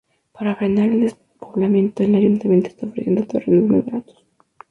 [0.31, 4.25] Para frenar el despoblamiento, el ayuntamiento está ofreciendo terrenos muy baratos.